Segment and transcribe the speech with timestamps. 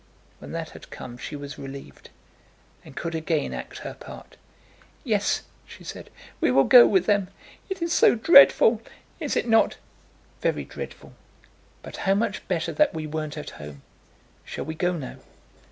[0.39, 2.09] When that had come she was relieved,
[2.83, 4.35] and could again act her part.
[5.03, 7.27] "Yes," she said, "we will go with them.
[7.69, 8.81] It is so dreadful;
[9.19, 9.75] is it not?"
[10.41, 11.13] "Very dreadful;
[11.83, 13.83] but how much better that we weren't at home!
[14.43, 15.17] Shall we go now?"